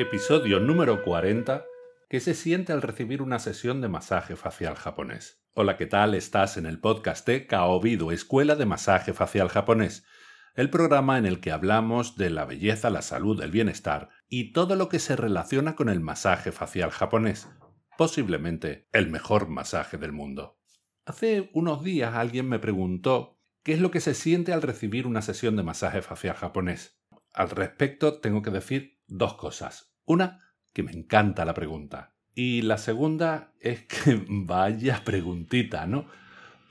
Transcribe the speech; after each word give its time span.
Episodio 0.00 0.60
número 0.60 1.02
40. 1.02 1.64
¿Qué 2.08 2.20
se 2.20 2.34
siente 2.34 2.72
al 2.72 2.82
recibir 2.82 3.20
una 3.20 3.40
sesión 3.40 3.80
de 3.80 3.88
masaje 3.88 4.36
facial 4.36 4.76
japonés? 4.76 5.42
Hola, 5.54 5.76
¿qué 5.76 5.86
tal? 5.86 6.14
Estás 6.14 6.56
en 6.56 6.66
el 6.66 6.78
podcast 6.78 7.26
de 7.26 7.48
Kaobido, 7.48 8.12
Escuela 8.12 8.54
de 8.54 8.64
Masaje 8.64 9.12
Facial 9.12 9.48
Japonés, 9.48 10.06
el 10.54 10.70
programa 10.70 11.18
en 11.18 11.26
el 11.26 11.40
que 11.40 11.50
hablamos 11.50 12.16
de 12.16 12.30
la 12.30 12.44
belleza, 12.44 12.90
la 12.90 13.02
salud, 13.02 13.42
el 13.42 13.50
bienestar 13.50 14.10
y 14.28 14.52
todo 14.52 14.76
lo 14.76 14.88
que 14.88 15.00
se 15.00 15.16
relaciona 15.16 15.74
con 15.74 15.88
el 15.88 15.98
masaje 15.98 16.52
facial 16.52 16.90
japonés, 16.90 17.48
posiblemente 17.96 18.88
el 18.92 19.10
mejor 19.10 19.48
masaje 19.48 19.98
del 19.98 20.12
mundo. 20.12 20.60
Hace 21.06 21.50
unos 21.54 21.82
días 21.82 22.14
alguien 22.14 22.48
me 22.48 22.60
preguntó 22.60 23.40
qué 23.64 23.72
es 23.72 23.80
lo 23.80 23.90
que 23.90 24.00
se 24.00 24.14
siente 24.14 24.52
al 24.52 24.62
recibir 24.62 25.08
una 25.08 25.22
sesión 25.22 25.56
de 25.56 25.64
masaje 25.64 26.02
facial 26.02 26.36
japonés. 26.36 27.02
Al 27.32 27.50
respecto 27.50 28.20
tengo 28.20 28.42
que 28.42 28.52
decir 28.52 28.98
dos 29.08 29.34
cosas. 29.34 29.87
Una, 30.08 30.40
que 30.72 30.82
me 30.82 30.92
encanta 30.92 31.44
la 31.44 31.54
pregunta. 31.54 32.14
Y 32.34 32.62
la 32.62 32.78
segunda 32.78 33.52
es 33.60 33.84
que 33.84 34.24
vaya 34.28 35.02
preguntita, 35.04 35.86
¿no? 35.86 36.06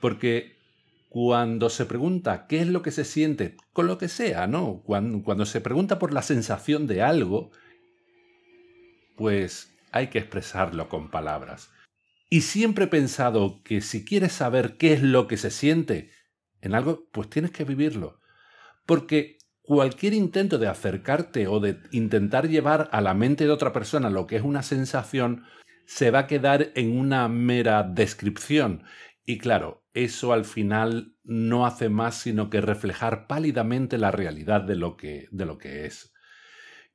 Porque 0.00 0.58
cuando 1.08 1.70
se 1.70 1.86
pregunta 1.86 2.46
qué 2.48 2.60
es 2.60 2.66
lo 2.66 2.82
que 2.82 2.90
se 2.90 3.04
siente, 3.04 3.56
con 3.72 3.86
lo 3.86 3.96
que 3.96 4.08
sea, 4.08 4.46
¿no? 4.48 4.82
Cuando, 4.84 5.22
cuando, 5.22 5.46
se 5.46 5.60
pregunta 5.60 5.98
por 5.98 6.12
la 6.12 6.22
sensación 6.22 6.86
de 6.86 7.02
algo, 7.02 7.50
pues 9.16 9.72
hay 9.92 10.08
que 10.08 10.18
expresarlo 10.18 10.88
con 10.88 11.10
palabras. 11.10 11.70
Y 12.28 12.42
siempre 12.42 12.86
he 12.86 12.88
pensado 12.88 13.62
que 13.62 13.80
si 13.80 14.04
quieres 14.04 14.32
saber 14.32 14.76
qué 14.76 14.92
es 14.94 15.02
lo 15.02 15.28
que 15.28 15.36
se 15.36 15.50
siente 15.50 16.10
en 16.60 16.74
algo, 16.74 17.08
pues 17.12 17.30
tienes 17.30 17.52
que 17.52 17.64
vivirlo. 17.64 18.18
Porque 18.84 19.37
cualquier 19.68 20.14
intento 20.14 20.56
de 20.56 20.66
acercarte 20.66 21.46
o 21.46 21.60
de 21.60 21.78
intentar 21.90 22.48
llevar 22.48 22.88
a 22.90 23.02
la 23.02 23.12
mente 23.12 23.44
de 23.44 23.50
otra 23.50 23.70
persona 23.70 24.08
lo 24.08 24.26
que 24.26 24.36
es 24.36 24.42
una 24.42 24.62
sensación 24.62 25.44
se 25.84 26.10
va 26.10 26.20
a 26.20 26.26
quedar 26.26 26.72
en 26.74 26.98
una 26.98 27.28
mera 27.28 27.82
descripción. 27.82 28.84
Y 29.26 29.36
claro, 29.36 29.84
eso 29.92 30.32
al 30.32 30.46
final 30.46 31.16
no 31.22 31.66
hace 31.66 31.90
más 31.90 32.14
sino 32.18 32.48
que 32.48 32.62
reflejar 32.62 33.26
pálidamente 33.26 33.98
la 33.98 34.10
realidad 34.10 34.62
de 34.62 34.76
lo 34.76 34.96
que, 34.96 35.28
de 35.32 35.44
lo 35.44 35.58
que 35.58 35.84
es. 35.84 36.14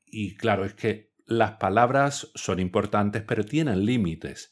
Y 0.08 0.36
claro, 0.36 0.66
es 0.66 0.74
que 0.74 1.12
las 1.28 1.58
palabras 1.58 2.32
son 2.34 2.60
importantes, 2.60 3.22
pero 3.22 3.46
tienen 3.46 3.86
límites. 3.86 4.52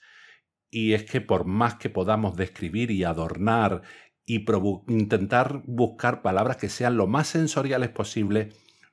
Y 0.70 0.94
es 0.94 1.06
que 1.06 1.22
por 1.22 1.45
más 1.45 1.76
que 1.78 1.90
podamos 1.90 2.36
describir 2.36 2.92
y 2.92 3.04
adornar 3.04 3.82
y 4.25 4.45
intentar 4.88 5.64
buscar 5.66 6.22
palabras 6.22 6.58
que 6.58 6.69
sean 6.69 6.97
lo 6.97 7.08
más 7.08 7.27
sensoriales 7.27 7.89
posible, 7.89 8.50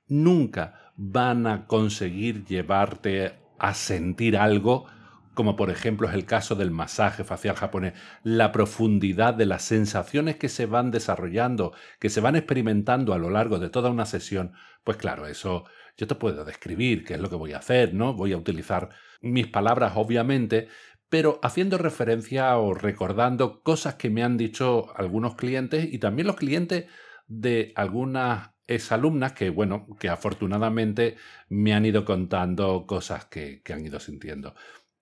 nunca 0.08 0.92
van 0.96 1.46
a 1.46 1.66
conseguir 1.66 2.44
llevarte 2.44 3.34
a 3.58 3.74
sentir 3.74 4.36
algo, 4.36 4.86
como 5.34 5.54
por 5.54 5.70
ejemplo 5.70 6.08
es 6.08 6.14
el 6.14 6.24
caso 6.24 6.56
del 6.56 6.70
masaje 6.70 7.22
facial 7.24 7.54
japonés, 7.54 7.94
la 8.24 8.50
profundidad 8.50 9.34
de 9.34 9.46
las 9.46 9.62
sensaciones 9.62 10.36
que 10.36 10.48
se 10.48 10.66
van 10.66 10.90
desarrollando, 10.90 11.72
que 12.00 12.10
se 12.10 12.20
van 12.20 12.34
experimentando 12.34 13.12
a 13.12 13.18
lo 13.18 13.30
largo 13.30 13.58
de 13.58 13.70
toda 13.70 13.90
una 13.90 14.06
sesión, 14.06 14.52
pues 14.82 14.96
claro, 14.96 15.26
eso 15.26 15.64
yo 15.96 16.06
te 16.06 16.14
puedo 16.14 16.44
describir 16.44 17.04
qué 17.04 17.14
es 17.14 17.20
lo 17.20 17.28
que 17.28 17.36
voy 17.36 17.52
a 17.52 17.58
hacer, 17.58 17.94
¿no? 17.94 18.14
Voy 18.14 18.32
a 18.32 18.36
utilizar 18.36 18.90
mis 19.20 19.48
palabras, 19.48 19.92
obviamente, 19.96 20.68
pero 21.09 21.39
haciendo 21.42 21.78
referencia 21.78 22.56
o 22.59 22.75
recordando 22.75 23.62
cosas 23.62 23.95
que 23.95 24.11
me 24.11 24.23
han 24.23 24.37
dicho 24.37 24.92
algunos 24.97 25.34
clientes 25.37 25.89
y 25.91 25.98
también 25.98 26.27
los 26.27 26.37
clientes 26.37 26.87
de 27.27 27.73
algunas 27.77 28.51
exalumnas 28.67 29.33
que, 29.33 29.51
bueno, 29.51 29.86
que 29.98 30.09
afortunadamente 30.09 31.17
me 31.48 31.75
han 31.75 31.86
ido 31.86 32.05
contando 32.05 32.86
cosas 32.86 33.25
que, 33.25 33.62
han 33.73 33.85
ido 33.85 33.98
sintiendo. 33.98 34.55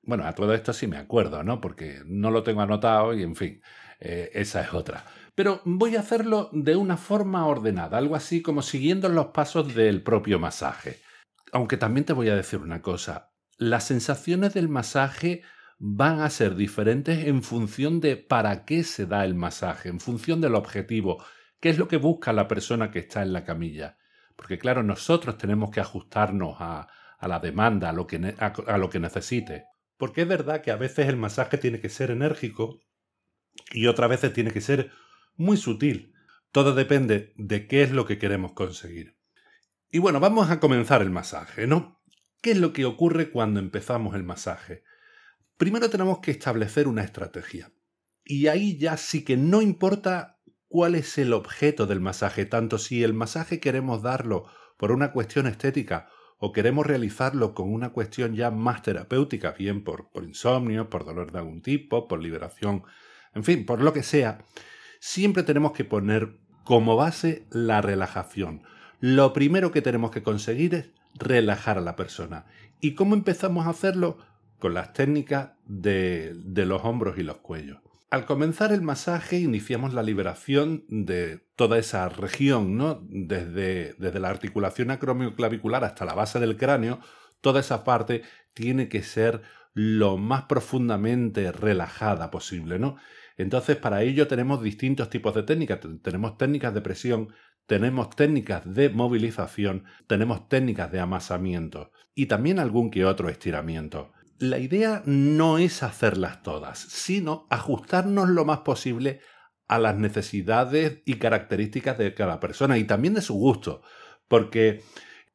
Bueno, 0.03 0.25
a 0.25 0.33
todo 0.35 0.55
esto 0.55 0.73
sí 0.73 0.87
me 0.87 0.99
acuerdo, 0.99 1.43
¿no? 1.43 1.61
Porque 1.61 2.01
no 2.07 2.31
lo 2.31 2.45
tengo 2.45 2.61
anotado 2.61 3.13
y, 3.13 3.25
en 3.25 3.35
fin, 3.35 3.61
eh, 3.99 4.31
esa 4.35 4.63
es 4.63 4.73
otra. 4.73 5.05
Pero 5.35 5.61
voy 5.65 5.97
a 5.97 6.01
hacerlo 6.01 6.49
de 6.53 6.77
una 6.77 6.97
forma 6.97 7.45
ordenada, 7.47 7.99
algo 7.99 8.15
así 8.15 8.41
como 8.41 8.63
siguiendo 8.63 9.09
los 9.09 9.27
pasos 9.27 9.75
del 9.75 10.03
propio 10.03 10.39
masaje. 10.39 11.01
Aunque 11.53 11.77
también 11.77 12.07
te 12.07 12.13
voy 12.13 12.29
a 12.29 12.37
decir 12.37 12.61
una 12.61 12.81
cosa, 12.83 13.33
las 13.59 13.85
sensaciones 13.85 14.55
del 14.55 14.69
masaje 14.69 15.43
van 15.79 16.21
a 16.21 16.31
ser 16.31 16.57
diferentes 16.57 17.27
en 17.27 17.43
función 17.43 18.01
de 18.01 18.17
para 18.17 18.65
qué 18.65 18.83
se 18.83 19.07
da 19.07 19.25
el 19.25 19.35
masaje, 19.35 19.89
en 19.89 20.01
función 20.01 20.41
del 20.41 20.55
objetivo, 20.55 21.23
qué 21.61 21.69
es 21.69 21.79
lo 21.79 21.89
que 21.89 21.99
busca 21.99 22.33
la 22.33 22.49
persona 22.49 22.91
que 22.91 23.01
está 23.01 23.23
en 23.23 23.33
la 23.33 23.45
camilla. 23.45 23.99
Porque 24.37 24.59
claro, 24.59 24.83
nosotros 24.83 25.39
tenemos 25.39 25.71
que 25.71 25.81
ajustarnos 25.81 26.57
a, 26.61 26.89
la 27.23 27.39
demanda, 27.41 27.91
a 27.91 27.93
lo, 27.93 28.07
que, 28.07 28.35
a 28.39 28.79
lo 28.79 28.91
que 28.91 29.01
necesite. 29.01 29.65
Porque 29.97 30.23
es 30.23 30.29
verdad 30.29 30.61
que 30.61 30.71
a 30.71 30.77
veces 30.77 31.09
el 31.09 31.17
masaje 31.17 31.59
tiene 31.59 31.81
que 31.81 31.89
ser 31.89 32.11
enérgico 32.11 32.81
y 33.73 33.87
otras 33.87 34.11
veces 34.11 34.33
tiene 34.33 34.51
que 34.51 34.61
ser 34.61 34.91
muy 35.37 35.57
sutil. 35.57 36.13
Todo 36.53 36.75
depende 36.75 37.33
de 37.37 37.67
qué 37.67 37.83
es 37.83 37.91
lo 37.91 38.07
que 38.07 38.19
queremos 38.19 38.53
conseguir. 38.53 39.17
Y 39.91 39.99
bueno, 39.99 40.21
vamos 40.21 40.51
a 40.51 40.61
comenzar 40.61 41.03
el 41.03 41.11
masaje, 41.11 41.67
¿no? 41.67 42.03
¿Qué 42.43 42.53
es 42.53 42.59
lo 42.59 42.73
que 42.73 42.85
ocurre 42.85 43.31
cuando 43.31 43.61
empezamos 43.61 44.15
el 44.15 44.23
masaje? 44.23 44.83
Primero 45.57 45.89
tenemos 45.89 46.19
que 46.19 46.31
establecer 46.31 46.87
una 46.87 47.03
estrategia. 47.03 47.73
Y 48.25 48.49
ahí 48.49 48.77
ya 48.77 48.97
sí 48.97 49.25
que 49.25 49.37
no 49.37 49.63
importa 49.63 50.41
cuál 50.69 50.95
es 50.95 51.17
el 51.17 51.33
objeto 51.33 51.87
del 51.87 52.01
masaje, 52.01 52.45
tanto 52.45 52.79
si 52.79 53.03
el 53.03 53.15
masaje 53.15 53.61
queremos 53.61 54.03
darlo 54.03 54.47
por 54.77 54.93
una 54.93 55.13
cuestión 55.13 55.47
estética 55.47 56.09
o 56.39 56.53
queremos 56.53 56.85
realizarlo 56.87 57.55
con 57.55 57.73
una 57.73 57.91
cuestión 57.91 58.35
ya 58.35 58.51
más 58.51 58.83
terapéutica, 58.83 59.53
bien 59.53 59.85
por, 59.85 60.11
por 60.11 60.25
insomnio, 60.25 60.91
por 60.91 61.05
dolor 61.05 61.33
de 61.33 61.39
algún 61.39 61.63
tipo, 61.63 62.09
por 62.09 62.23
liberación, 62.23 62.83
en 63.35 63.45
fin, 63.45 63.65
por 63.65 63.81
lo 63.81 63.93
que 63.93 64.03
sea, 64.03 64.45
siempre 65.01 65.43
tenemos 65.43 65.73
que 65.73 65.85
poner 65.85 66.37
como 66.65 66.97
base 66.97 67.47
la 67.51 67.81
relajación. 67.81 68.63
Lo 69.01 69.33
primero 69.33 69.71
que 69.71 69.83
tenemos 69.83 70.11
que 70.11 70.23
conseguir 70.23 70.75
es 70.75 70.91
relajar 71.15 71.79
a 71.79 71.83
la 71.83 71.97
persona. 71.97 72.47
¿Y 72.81 72.95
cómo 72.95 73.15
empezamos 73.15 73.67
a 73.67 73.71
hacerlo? 73.71 74.19
Con 74.59 74.75
las 74.75 74.93
técnicas 74.93 75.51
de, 75.65 76.35
los 76.55 76.85
hombros 76.85 77.19
y 77.19 77.23
los 77.23 77.39
cuellos. 77.39 77.79
Al 78.11 78.25
comenzar 78.25 78.73
el 78.73 78.83
masaje 78.83 79.39
iniciamos 79.39 79.93
la 79.93 80.03
liberación 80.03 80.85
de 80.89 81.41
toda 81.57 81.79
esa 81.79 82.09
región, 82.09 82.77
¿no? 82.77 83.01
Desde, 83.09 83.95
desde 83.99 84.21
la 84.21 84.31
articulación 84.31 84.91
acromioclavicular 84.91 85.85
hasta 85.85 86.05
la 86.05 86.15
base 86.15 86.39
del 86.39 86.57
cráneo, 86.57 87.01
toda 87.41 87.61
esa 87.61 87.85
parte 87.85 88.23
tiene 88.55 88.89
que 88.89 89.03
ser 89.03 89.43
lo 89.75 90.17
más 90.17 90.45
profundamente 90.45 91.53
relajada 91.53 92.31
posible, 92.31 92.79
¿no? 92.79 92.97
Entonces, 93.37 93.77
para 93.77 94.03
ello 94.03 94.27
tenemos 94.29 94.63
distintos 94.63 95.11
tipos 95.11 95.35
de 95.35 95.43
técnicas. 95.43 95.81
Tenemos 96.03 96.39
técnicas 96.39 96.73
de 96.73 96.81
presión, 96.81 97.29
tenemos 97.67 98.11
técnicas 98.11 98.63
de 98.65 98.89
movilización, 98.89 99.85
tenemos 100.07 100.49
técnicas 100.49 100.91
de 100.91 101.01
amasamiento 101.01 101.93
y 102.15 102.27
también 102.27 102.59
algún 102.59 102.91
que 102.91 103.05
otro 103.05 103.29
estiramiento 103.29 104.13
la 104.39 104.59
idea 104.59 105.03
no 105.07 105.59
es 105.59 105.83
hacerlas 105.83 106.43
todas, 106.43 106.79
sino 106.79 107.47
ajustarnos 107.51 108.29
lo 108.29 108.45
más 108.45 108.59
posible 108.61 109.21
a 109.69 109.79
las 109.79 109.97
necesidades 109.97 111.03
y 111.05 111.15
características 111.15 111.99
de 111.99 112.15
cada 112.15 112.41
persona 112.41 112.79
y 112.79 112.85
también 112.85 113.15
de 113.15 113.23
su 113.23 113.35
gusto, 113.35 113.83
porque 114.29 114.83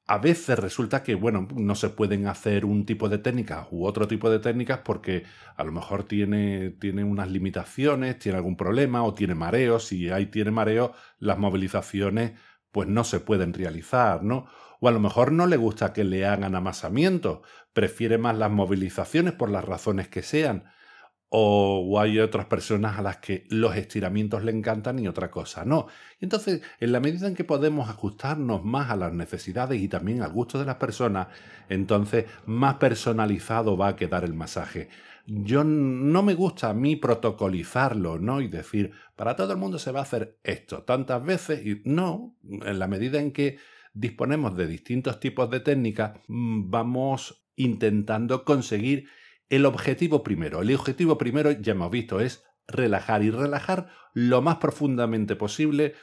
a 0.07 0.17
veces 0.17 0.59
resulta 0.59 1.03
que, 1.03 1.15
bueno, 1.15 1.47
no 1.55 1.75
se 1.75 1.89
pueden 1.89 2.27
hacer 2.27 2.65
un 2.65 2.85
tipo 2.85 3.07
de 3.07 3.17
técnicas 3.17 3.67
u 3.71 3.85
otro 3.85 4.07
tipo 4.07 4.29
de 4.29 4.39
técnicas 4.39 4.79
porque 4.83 5.23
a 5.55 5.63
lo 5.63 5.71
mejor 5.71 6.03
tiene, 6.03 6.71
tiene 6.71 7.03
unas 7.03 7.31
limitaciones, 7.31 8.19
tiene 8.19 8.37
algún 8.37 8.57
problema 8.57 9.03
o 9.03 9.13
tiene 9.13 9.35
mareos. 9.35 9.85
Si 9.85 10.09
ahí 10.09 10.25
tiene 10.25 10.51
mareo, 10.51 10.93
las 11.19 11.37
movilizaciones 11.37 12.33
pues 12.71 12.89
no 12.89 13.03
se 13.03 13.21
pueden 13.21 13.53
realizar, 13.53 14.23
¿no? 14.23 14.47
O 14.83 14.87
a 14.87 14.91
lo 14.91 14.99
mejor 14.99 15.31
no 15.31 15.45
le 15.45 15.57
gusta 15.57 15.93
que 15.93 16.03
le 16.03 16.25
hagan 16.25 16.55
amasamiento, 16.55 17.43
prefiere 17.71 18.17
más 18.17 18.35
las 18.35 18.49
movilizaciones 18.49 19.33
por 19.33 19.51
las 19.51 19.63
razones 19.63 20.07
que 20.07 20.23
sean. 20.23 20.65
O, 21.29 21.99
hay 21.99 22.19
otras 22.19 22.47
personas 22.47 22.97
a 22.97 23.03
las 23.03 23.17
que 23.17 23.45
los 23.49 23.75
estiramientos 23.75 24.43
le 24.43 24.51
encantan 24.51 24.97
y 24.97 25.07
otra 25.07 25.29
cosa 25.29 25.65
no. 25.65 25.85
Y 26.19 26.25
entonces, 26.25 26.61
en 26.79 26.91
la 26.91 26.99
medida 26.99 27.27
en 27.27 27.35
que 27.35 27.43
podemos 27.43 27.89
ajustarnos 27.89 28.65
más 28.65 28.89
a 28.89 28.95
las 28.95 29.13
necesidades 29.13 29.79
y 29.79 29.87
también 29.87 30.23
al 30.23 30.33
gusto 30.33 30.57
de 30.57 30.65
las 30.65 30.75
personas, 30.75 31.27
entonces 31.69 32.25
más 32.47 32.75
personalizado 32.75 33.77
va 33.77 33.89
a 33.89 33.95
quedar 33.95 34.23
el 34.23 34.33
masaje. 34.33 34.89
Yo 35.27 35.63
no 35.63 36.23
me 36.23 36.33
gusta 36.33 36.69
a 36.69 36.73
mí 36.73 36.95
protocolizarlo, 36.95 38.17
¿no? 38.17 38.41
Y 38.41 38.47
decir, 38.47 38.93
para 39.15 39.35
todo 39.35 39.53
el 39.53 39.59
mundo 39.59 39.77
se 39.77 39.91
va 39.91 39.99
a 39.99 40.03
hacer 40.03 40.39
esto 40.43 40.83
tantas 40.83 41.23
veces 41.23 41.63
y 41.65 41.83
no, 41.85 42.35
en 42.43 42.79
la 42.79 42.87
medida 42.87 43.21
en 43.21 43.31
que 43.31 43.57
disponemos 43.93 44.55
de 44.55 44.67
distintos 44.67 45.19
tipos 45.19 45.49
de 45.49 45.59
técnicas, 45.59 46.19
mm, 46.27 46.69
vamos 46.69 47.45
intentando 47.55 48.45
conseguir 48.45 49.07
el 49.49 49.65
objetivo 49.65 50.23
primero. 50.23 50.61
El 50.61 50.73
objetivo 50.73 51.17
primero, 51.17 51.51
ya 51.51 51.73
hemos 51.73 51.91
visto, 51.91 52.19
es 52.19 52.45
relajar 52.67 53.23
y 53.23 53.31
relajar 53.31 53.89
lo 54.13 54.41
más 54.41 54.57
profundamente 54.57 55.35
posible 55.35 55.93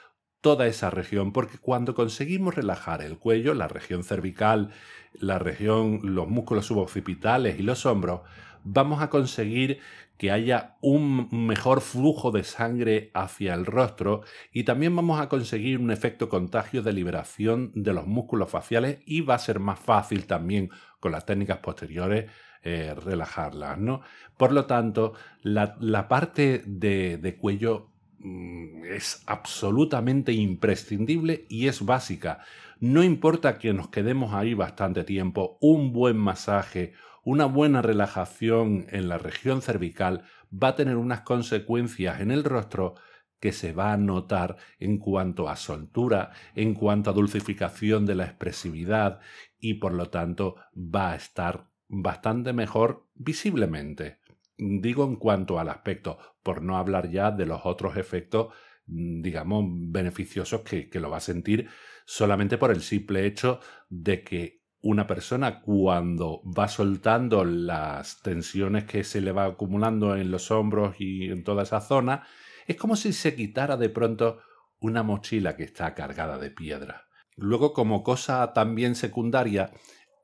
toda 0.40 0.66
esa 0.66 0.90
región, 0.90 1.32
porque 1.32 1.58
cuando 1.58 1.94
conseguimos 1.94 2.54
relajar 2.54 3.02
el 3.02 3.18
cuello, 3.18 3.54
la 3.54 3.68
región 3.68 4.04
cervical, 4.04 4.70
la 5.12 5.38
región, 5.38 6.00
los 6.02 6.28
músculos 6.28 6.66
suboccipitales 6.66 7.58
y 7.58 7.62
los 7.62 7.86
hombros, 7.86 8.20
vamos 8.64 9.02
a 9.02 9.10
conseguir 9.10 9.80
que 10.18 10.32
haya 10.32 10.76
un 10.80 11.28
mejor 11.46 11.80
flujo 11.80 12.32
de 12.32 12.42
sangre 12.42 13.10
hacia 13.14 13.54
el 13.54 13.66
rostro 13.66 14.22
y 14.52 14.64
también 14.64 14.94
vamos 14.94 15.20
a 15.20 15.28
conseguir 15.28 15.78
un 15.78 15.92
efecto 15.92 16.28
contagio 16.28 16.82
de 16.82 16.92
liberación 16.92 17.70
de 17.74 17.92
los 17.92 18.06
músculos 18.06 18.50
faciales 18.50 18.98
y 19.06 19.20
va 19.20 19.34
a 19.34 19.38
ser 19.38 19.60
más 19.60 19.78
fácil 19.78 20.26
también 20.26 20.70
con 20.98 21.12
las 21.12 21.24
técnicas 21.24 21.58
posteriores 21.58 22.30
eh, 22.64 22.92
relajarlas, 22.94 23.78
¿no? 23.78 24.00
Por 24.36 24.50
lo 24.50 24.66
tanto, 24.66 25.14
la, 25.42 26.08
parte 26.08 26.64
de, 26.66 27.36
cuello 27.40 27.92
mm, 28.18 28.84
es 28.84 29.22
absolutamente 29.26 30.32
imprescindible 30.32 31.46
y 31.48 31.68
es 31.68 31.84
básica. 31.86 32.40
No 32.80 33.04
importa 33.04 33.58
que 33.58 33.72
nos 33.72 33.88
quedemos 33.90 34.34
ahí 34.34 34.54
bastante 34.54 35.04
tiempo, 35.04 35.56
un 35.60 35.92
buen 35.92 36.16
masaje, 36.16 36.94
una 37.28 37.44
buena 37.44 37.82
relajación 37.82 38.86
en 38.88 39.06
la 39.06 39.18
región 39.18 39.60
cervical 39.60 40.22
va 40.50 40.68
a 40.68 40.76
tener 40.76 40.96
unas 40.96 41.20
consecuencias 41.20 42.22
en 42.22 42.30
el 42.30 42.42
rostro 42.42 42.94
que 43.38 43.52
se 43.52 43.74
va 43.74 43.92
a 43.92 43.98
notar 43.98 44.56
en 44.78 44.96
cuanto 44.96 45.50
a 45.50 45.56
soltura, 45.56 46.30
en 46.54 46.72
cuanto 46.72 47.10
a 47.10 47.12
dulcificación 47.12 48.06
de 48.06 48.14
la 48.14 48.24
expresividad 48.24 49.20
y 49.60 49.74
por 49.74 49.92
lo 49.92 50.08
tanto 50.08 50.56
va 50.74 51.12
a 51.12 51.16
estar 51.16 51.68
bastante 51.86 52.54
mejor 52.54 53.06
visiblemente. 53.14 54.20
Digo 54.56 55.04
en 55.04 55.16
cuanto 55.16 55.60
al 55.60 55.68
aspecto, 55.68 56.16
por 56.42 56.62
no 56.62 56.78
hablar 56.78 57.10
ya 57.10 57.30
de 57.30 57.44
los 57.44 57.60
otros 57.64 57.98
efectos, 57.98 58.54
digamos, 58.86 59.66
beneficiosos 59.68 60.62
que, 60.62 60.88
que 60.88 60.98
lo 60.98 61.10
va 61.10 61.18
a 61.18 61.20
sentir 61.20 61.68
solamente 62.06 62.56
por 62.56 62.70
el 62.70 62.80
simple 62.80 63.26
hecho 63.26 63.60
de 63.90 64.24
que 64.24 64.57
una 64.80 65.06
persona 65.06 65.60
cuando 65.60 66.42
va 66.44 66.68
soltando 66.68 67.44
las 67.44 68.22
tensiones 68.22 68.84
que 68.84 69.04
se 69.04 69.20
le 69.20 69.32
va 69.32 69.46
acumulando 69.46 70.16
en 70.16 70.30
los 70.30 70.50
hombros 70.50 70.96
y 70.98 71.30
en 71.30 71.42
toda 71.42 71.64
esa 71.64 71.80
zona, 71.80 72.26
es 72.66 72.76
como 72.76 72.96
si 72.96 73.12
se 73.12 73.34
quitara 73.34 73.76
de 73.76 73.88
pronto 73.88 74.40
una 74.78 75.02
mochila 75.02 75.56
que 75.56 75.64
está 75.64 75.94
cargada 75.94 76.38
de 76.38 76.50
piedra. 76.50 77.08
Luego, 77.36 77.72
como 77.72 78.02
cosa 78.02 78.52
también 78.52 78.94
secundaria, 78.94 79.72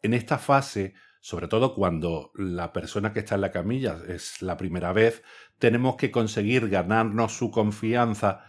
en 0.03 0.15
esta 0.15 0.39
fase 0.39 0.95
sobre 1.25 1.49
todo 1.49 1.75
cuando 1.75 2.33
la 2.35 2.75
persona 2.75 3.15
que 3.15 3.21
está 3.21 3.37
en 3.37 3.41
la 3.41 3.51
camilla 3.51 3.97
es 4.07 4.43
la 4.43 4.59
primera 4.59 4.93
vez, 4.93 5.23
tenemos 5.59 5.97
que 5.97 6.11
conseguir 6.11 6.69
ganarnos 6.69 7.33
su 7.35 7.51
confianza, 7.51 8.45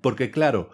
porque 0.00 0.30
claro, 0.30 0.70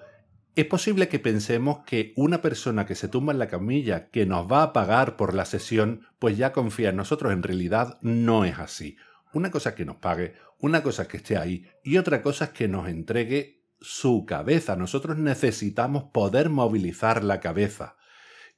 es 0.56 0.64
posible 0.64 1.08
que 1.08 1.19
pensemos 1.19 1.81
que 1.85 2.14
una 2.17 2.41
persona 2.41 2.87
que 2.87 2.94
se 2.94 3.08
tumba 3.08 3.35
en 3.35 3.38
la 3.38 3.49
camilla, 3.49 4.08
que 4.08 4.25
nos 4.25 4.50
va 4.50 4.62
a 4.62 4.73
pagar 4.73 5.17
por 5.17 5.35
la 5.35 5.44
sesión, 5.44 6.06
pues 6.19 6.38
ya 6.38 6.53
confía 6.53 6.88
en 6.88 6.97
nosotros. 6.97 7.35
En 7.35 7.43
realidad 7.43 7.99
no 8.00 8.47
es 8.47 8.58
así. 8.58 8.97
Una 9.35 9.50
cosa 9.50 9.70
es 9.70 9.75
que 9.75 9.85
nos 9.85 9.97
pague, 9.97 10.32
una 10.58 10.82
cosa 10.82 11.03
es 11.03 11.08
que 11.08 11.19
esté 11.19 11.37
ahí 11.37 11.67
y 11.85 11.99
otra 11.99 12.23
cosa 12.23 12.47
es 12.47 12.50
que 12.53 12.69
nos 12.69 12.88
entregue 12.88 13.67
su 13.82 14.25
cabeza. 14.25 14.76
Nosotros 14.76 15.19
necesitamos 15.19 16.05
poder 16.05 16.49
movilizar 16.49 17.23
la 17.23 17.38
cabeza. 17.41 17.97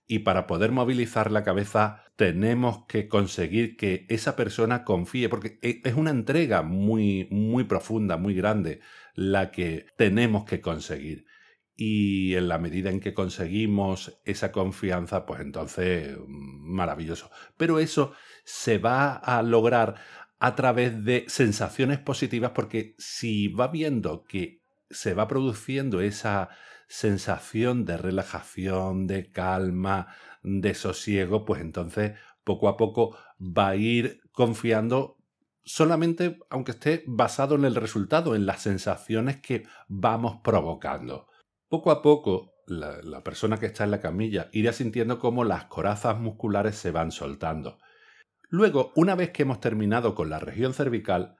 Y 0.06 0.20
para 0.20 0.46
poder 0.46 0.70
movilizar 0.70 1.32
la 1.32 1.42
cabeza 1.42 2.04
tenemos 2.14 2.86
que 2.86 3.08
conseguir 3.08 3.76
que 3.76 4.06
esa 4.08 4.36
persona 4.36 4.84
confíe, 4.84 5.28
porque 5.28 5.58
e, 5.62 5.82
es 5.84 5.94
una 5.94 6.10
entrega 6.10 6.62
muy, 6.62 7.26
muy 7.32 7.64
profunda, 7.64 8.16
muy 8.16 8.34
grande, 8.34 8.80
la 9.14 9.50
que 9.50 9.86
tenemos 9.96 10.44
que 10.44 10.60
conseguir. 10.60 11.26
Y 11.80 12.34
en 12.34 12.48
la 12.48 12.58
medida 12.58 12.90
en 12.90 12.98
que 12.98 13.14
conseguimos 13.14 14.20
esa 14.24 14.50
confianza, 14.50 15.24
pues 15.26 15.40
entonces 15.40 16.18
maravilloso. 16.26 17.30
Pero 17.56 17.78
eso 17.78 18.14
se 18.44 18.78
va 18.78 19.12
a 19.14 19.44
lograr 19.44 19.94
a 20.40 20.56
través 20.56 21.04
de 21.04 21.24
sensaciones 21.28 22.00
positivas, 22.00 22.50
porque 22.52 22.96
si 22.98 23.46
va 23.46 23.68
viendo 23.68 24.24
que 24.24 24.60
se 24.90 25.14
va 25.14 25.28
produciendo 25.28 26.00
esa 26.00 26.48
sensación 26.88 27.84
de 27.84 27.96
relajación, 27.96 29.06
de 29.06 29.30
calma, 29.30 30.08
de 30.42 30.74
sosiego, 30.74 31.44
pues 31.44 31.60
entonces 31.60 32.18
poco 32.42 32.68
a 32.68 32.76
poco 32.76 33.16
va 33.38 33.68
a 33.68 33.76
ir 33.76 34.20
confiando 34.32 35.18
solamente 35.68 36.38
aunque 36.50 36.72
esté 36.72 37.04
basado 37.06 37.54
en 37.54 37.66
el 37.66 37.74
resultado, 37.74 38.34
en 38.34 38.46
las 38.46 38.62
sensaciones 38.62 39.36
que 39.36 39.66
vamos 39.86 40.40
provocando. 40.42 41.28
Poco 41.68 41.90
a 41.90 42.00
poco, 42.00 42.54
la, 42.66 43.22
persona 43.22 43.58
que 43.58 43.66
está 43.66 43.84
en 43.84 43.90
la 43.90 44.00
camilla 44.00 44.48
irá 44.52 44.72
sintiendo 44.72 45.18
cómo 45.18 45.44
las 45.44 45.64
corazas 45.64 46.18
musculares 46.18 46.76
se 46.76 46.90
van 46.90 47.12
soltando. 47.12 47.78
Luego, 48.48 48.92
una 48.94 49.14
vez 49.14 49.30
que 49.30 49.42
hemos 49.42 49.60
terminado 49.60 50.14
con 50.14 50.30
la 50.30 50.38
región 50.38 50.72
cervical, 50.72 51.36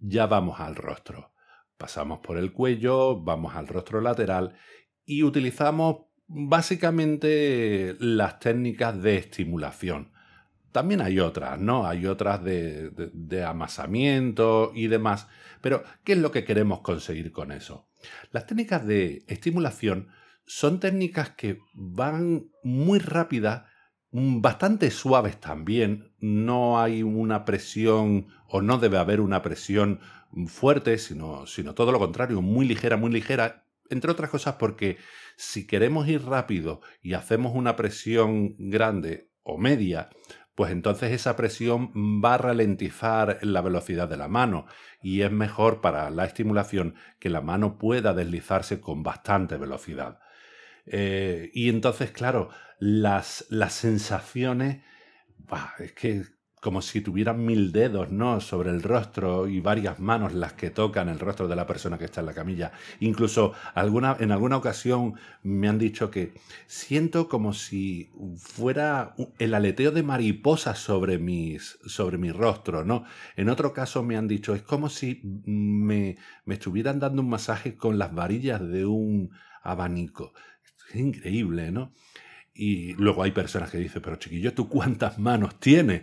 ya 0.00 0.26
vamos 0.26 0.58
al 0.58 0.74
rostro. 0.74 1.32
Pasamos 1.76 2.18
por 2.18 2.38
el 2.38 2.52
cuello, 2.52 3.20
vamos 3.22 3.54
al 3.54 3.68
rostro 3.68 4.00
lateral 4.00 4.56
y 5.04 5.22
utilizamos 5.22 6.06
básicamente 6.26 7.96
las 8.00 8.40
técnicas 8.40 9.00
de 9.00 9.16
estimulación. 9.16 10.12
También 10.72 11.00
hay 11.00 11.20
otras, 11.20 11.60
¿no? 11.60 11.86
Hay 11.86 12.06
otras 12.06 12.42
de, 12.42 12.90
de, 12.90 13.44
amasamiento 13.44 14.72
y 14.74 14.88
demás. 14.88 15.28
Pero, 15.60 15.82
¿qué 16.04 16.12
es 16.12 16.18
lo 16.18 16.30
que 16.30 16.44
queremos 16.44 16.80
conseguir 16.80 17.32
con 17.32 17.52
eso? 17.52 17.87
Las 18.30 18.46
técnicas 18.46 18.86
de 18.86 19.24
estimulación 19.26 20.08
son 20.46 20.80
técnicas 20.80 21.30
que 21.30 21.58
van 21.74 22.50
muy 22.62 22.98
rápidas, 22.98 23.64
bastante 24.10 24.90
suaves 24.90 25.38
también. 25.38 26.12
No 26.18 26.80
hay 26.80 27.02
una 27.02 27.44
presión 27.44 28.28
o 28.48 28.62
no 28.62 28.78
debe 28.78 28.98
haber 28.98 29.20
una 29.20 29.42
presión 29.42 30.00
fuerte, 30.46 30.98
sino, 30.98 31.46
sino 31.46 31.74
todo 31.74 31.92
lo 31.92 31.98
contrario, 31.98 32.40
muy 32.42 32.66
ligera, 32.66 32.96
muy 32.96 33.10
ligera 33.10 33.64
entre 33.90 34.10
otras 34.10 34.30
cosas 34.30 34.56
porque 34.56 34.98
si 35.36 35.66
queremos 35.66 36.08
ir 36.08 36.24
rápido 36.24 36.80
y 37.02 37.14
hacemos 37.14 37.52
una 37.54 37.76
presión 37.76 38.54
grande 38.58 39.30
o 39.42 39.56
media, 39.58 40.10
pues 40.58 40.72
entonces 40.72 41.12
esa 41.12 41.36
presión 41.36 41.92
va 42.20 42.34
a 42.34 42.38
ralentizar 42.38 43.38
la 43.42 43.60
velocidad 43.60 44.08
de 44.08 44.16
la 44.16 44.26
mano 44.26 44.66
y 45.00 45.22
es 45.22 45.30
mejor 45.30 45.80
para 45.80 46.10
la 46.10 46.24
estimulación 46.24 46.96
que 47.20 47.30
la 47.30 47.40
mano 47.40 47.78
pueda 47.78 48.12
deslizarse 48.12 48.80
con 48.80 49.04
bastante 49.04 49.56
velocidad. 49.56 50.18
Eh, 50.84 51.52
y 51.54 51.68
entonces, 51.68 52.10
claro, 52.10 52.50
las, 52.80 53.46
las 53.50 53.72
sensaciones, 53.72 54.82
es 55.78 55.92
que 55.92 56.24
como 56.60 56.82
si 56.82 57.00
tuvieran 57.00 57.44
mil 57.44 57.72
dedos, 57.72 58.10
¿no? 58.10 58.40
Sobre 58.40 58.70
el 58.70 58.82
rostro 58.82 59.48
y 59.48 59.60
varias 59.60 60.00
manos 60.00 60.34
las 60.34 60.54
que 60.54 60.70
tocan 60.70 61.08
el 61.08 61.18
rostro 61.18 61.48
de 61.48 61.56
la 61.56 61.66
persona 61.66 61.98
que 61.98 62.06
está 62.06 62.20
en 62.20 62.26
la 62.26 62.34
camilla. 62.34 62.72
Incluso 63.00 63.52
en 63.74 64.32
alguna 64.32 64.56
ocasión 64.56 65.14
me 65.42 65.68
han 65.68 65.78
dicho 65.78 66.10
que 66.10 66.32
siento 66.66 67.28
como 67.28 67.52
si 67.52 68.10
fuera 68.38 69.14
el 69.38 69.54
aleteo 69.54 69.92
de 69.92 70.02
mariposas 70.02 70.78
sobre, 70.78 71.18
mis, 71.18 71.78
sobre 71.86 72.18
mi 72.18 72.32
rostro, 72.32 72.84
¿no? 72.84 73.04
En 73.36 73.48
otro 73.48 73.72
caso 73.72 74.02
me 74.02 74.16
han 74.16 74.28
dicho, 74.28 74.54
es 74.54 74.62
como 74.62 74.88
si 74.88 75.20
me, 75.46 76.16
me 76.44 76.54
estuvieran 76.54 76.98
dando 76.98 77.22
un 77.22 77.28
masaje 77.28 77.76
con 77.76 77.98
las 77.98 78.14
varillas 78.14 78.66
de 78.66 78.84
un 78.84 79.30
abanico. 79.62 80.32
Es 80.90 80.96
increíble, 80.96 81.70
¿no? 81.70 81.92
Y 82.54 82.94
luego 82.94 83.22
hay 83.22 83.30
personas 83.30 83.70
que 83.70 83.78
dicen, 83.78 84.02
pero 84.02 84.16
chiquillo, 84.16 84.52
¿tú 84.52 84.68
cuántas 84.68 85.18
manos 85.18 85.60
tienes? 85.60 86.02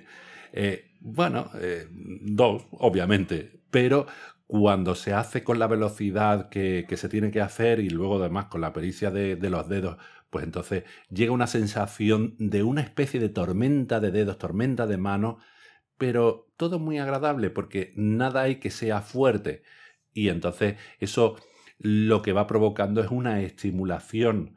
Eh, 0.53 0.95
bueno, 0.99 1.51
eh, 1.61 1.87
dos, 1.91 2.65
obviamente, 2.71 3.61
pero 3.71 4.07
cuando 4.47 4.95
se 4.95 5.13
hace 5.13 5.43
con 5.43 5.59
la 5.59 5.67
velocidad 5.67 6.49
que, 6.49 6.85
se 6.95 7.09
tiene 7.09 7.31
que 7.31 7.41
hacer 7.41 7.79
y 7.79 7.89
luego 7.89 8.19
además 8.19 8.45
con 8.45 8.61
la 8.61 8.73
pericia 8.73 9.11
de, 9.11 9.37
los 9.49 9.67
dedos, 9.69 9.97
pues 10.29 10.45
entonces 10.45 10.83
llega 11.09 11.31
una 11.31 11.47
sensación 11.47 12.35
de 12.39 12.63
una 12.63 12.81
especie 12.81 13.19
de 13.19 13.29
tormenta 13.29 13.99
de 13.99 14.11
dedos, 14.11 14.37
tormenta 14.37 14.87
de 14.87 14.97
manos, 14.97 15.43
pero 15.97 16.51
todo 16.57 16.79
muy 16.79 16.99
agradable 16.99 17.49
porque 17.49 17.93
nada 17.95 18.43
hay 18.43 18.57
que 18.57 18.71
sea 18.71 19.01
fuerte. 19.01 19.63
Y 20.13 20.29
entonces 20.29 20.77
eso 20.99 21.37
lo 21.79 22.21
que 22.21 22.33
va 22.33 22.47
provocando 22.47 23.01
es 23.01 23.11
una 23.11 23.41
estimulación 23.41 24.55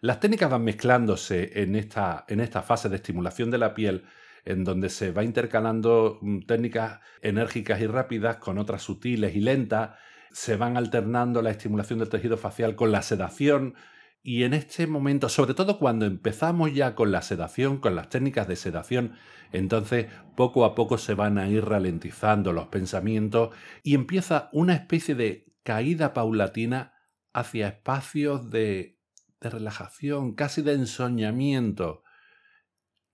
las 0.00 0.20
técnicas 0.20 0.50
van 0.50 0.64
mezclándose 0.64 1.62
en 1.62 1.76
esta, 1.76 2.24
en 2.28 2.40
esta 2.40 2.62
fase 2.62 2.88
de 2.88 2.96
estimulación 2.96 3.50
de 3.50 3.58
la 3.58 3.74
piel, 3.74 4.04
en 4.44 4.64
donde 4.64 4.88
se 4.88 5.12
va 5.12 5.24
intercalando 5.24 6.18
mm, 6.22 6.40
técnicas 6.40 7.00
enérgicas 7.20 7.80
y 7.80 7.86
rápidas 7.86 8.36
con 8.36 8.58
otras 8.58 8.82
sutiles 8.82 9.36
y 9.36 9.40
lentas, 9.40 9.90
se 10.32 10.56
van 10.56 10.76
alternando 10.76 11.42
la 11.42 11.50
estimulación 11.50 11.98
del 11.98 12.08
tejido 12.08 12.36
facial 12.36 12.76
con 12.76 12.92
la 12.92 13.02
sedación, 13.02 13.74
y 14.22 14.44
en 14.44 14.52
este 14.52 14.86
momento, 14.86 15.28
sobre 15.30 15.54
todo 15.54 15.78
cuando 15.78 16.04
empezamos 16.04 16.74
ya 16.74 16.94
con 16.94 17.10
la 17.10 17.22
sedación, 17.22 17.78
con 17.78 17.96
las 17.96 18.10
técnicas 18.10 18.46
de 18.46 18.56
sedación, 18.56 19.14
entonces 19.50 20.08
poco 20.36 20.64
a 20.66 20.74
poco 20.74 20.98
se 20.98 21.14
van 21.14 21.38
a 21.38 21.48
ir 21.48 21.64
ralentizando 21.64 22.52
los 22.52 22.68
pensamientos 22.68 23.54
y 23.82 23.94
empieza 23.94 24.50
una 24.52 24.74
especie 24.74 25.14
de 25.14 25.46
caída 25.62 26.12
paulatina 26.12 26.94
hacia 27.32 27.68
espacios 27.68 28.50
de, 28.50 28.99
de 29.40 29.50
relajación, 29.50 30.34
casi 30.34 30.62
de 30.62 30.74
ensoñamiento, 30.74 32.02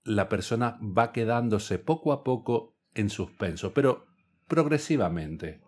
la 0.03 0.29
persona 0.29 0.79
va 0.81 1.11
quedándose 1.11 1.79
poco 1.79 2.11
a 2.11 2.23
poco 2.23 2.77
en 2.93 3.09
suspenso, 3.09 3.73
pero 3.73 4.07
progresivamente. 4.47 5.61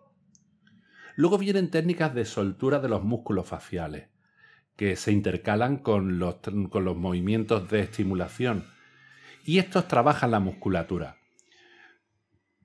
Luego 1.16 1.38
vienen 1.38 1.70
técnicas 1.70 2.14
de 2.14 2.24
soltura 2.24 2.78
de 2.78 2.88
los 2.88 3.02
músculos 3.02 3.48
faciales, 3.48 4.08
que 4.76 4.96
se 4.96 5.12
intercalan 5.12 5.78
con 5.78 6.18
los, 6.18 6.36
con 6.70 6.84
los 6.84 6.96
movimientos 6.96 7.68
de 7.68 7.80
estimulación, 7.80 8.64
y 9.44 9.58
estos 9.58 9.88
trabajan 9.88 10.30
la 10.30 10.40
musculatura. 10.40 11.16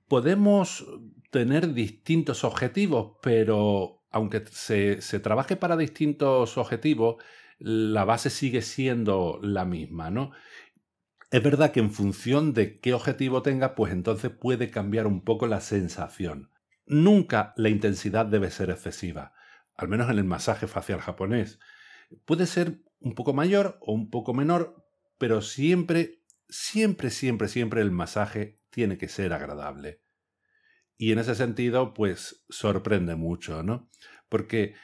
Podemos 0.08 0.86
tener 1.30 1.74
distintos 1.74 2.44
objetivos, 2.44 3.16
pero 3.22 4.04
aunque 4.10 4.44
se, 4.46 5.02
se 5.02 5.20
trabaje 5.20 5.56
para 5.56 5.76
distintos 5.76 6.56
objetivos, 6.56 7.16
la 7.58 8.04
base 8.04 8.30
sigue 8.30 8.62
siendo 8.62 9.38
la 9.42 9.64
misma, 9.64 10.10
¿no? 10.10 10.32
Es 11.30 11.42
verdad 11.42 11.72
que 11.72 11.80
en 11.80 11.90
función 11.90 12.54
de 12.54 12.78
qué 12.80 12.94
objetivo 12.94 13.42
tenga, 13.42 13.74
pues 13.74 13.92
entonces 13.92 14.30
puede 14.30 14.70
cambiar 14.70 15.06
un 15.06 15.24
poco 15.24 15.46
la 15.46 15.60
sensación. 15.60 16.50
Nunca 16.86 17.52
la 17.56 17.68
intensidad 17.68 18.26
debe 18.26 18.50
ser 18.50 18.70
excesiva, 18.70 19.32
al 19.74 19.88
menos 19.88 20.08
en 20.08 20.18
el 20.18 20.24
masaje 20.24 20.66
facial 20.66 21.00
japonés. 21.00 21.58
Puede 22.24 22.46
ser 22.46 22.80
un 23.00 23.14
poco 23.14 23.32
mayor 23.32 23.78
o 23.80 23.92
un 23.92 24.10
poco 24.10 24.34
menor, 24.34 24.86
pero 25.18 25.42
siempre, 25.42 26.22
siempre, 26.48 27.10
siempre, 27.10 27.48
siempre 27.48 27.80
el 27.80 27.90
masaje 27.90 28.60
tiene 28.70 28.98
que 28.98 29.08
ser 29.08 29.32
agradable. 29.32 30.02
Y 30.96 31.12
en 31.12 31.18
ese 31.18 31.34
sentido, 31.34 31.92
pues 31.92 32.44
sorprende 32.48 33.16
mucho, 33.16 33.62
¿no? 33.62 33.90
Porque 34.28 34.74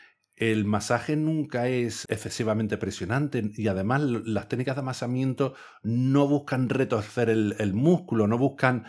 el 0.50 0.64
masaje 0.64 1.14
nunca 1.14 1.68
es 1.68 2.04
excesivamente 2.10 2.76
presionante 2.76 3.52
y 3.54 3.68
además 3.68 4.02
las 4.02 4.48
técnicas 4.48 4.74
de 4.74 4.80
amasamiento 4.80 5.54
no 5.84 6.26
buscan 6.26 6.68
retorcer 6.68 7.30
el, 7.30 7.74
músculo, 7.74 8.26
no 8.26 8.38
buscan 8.38 8.84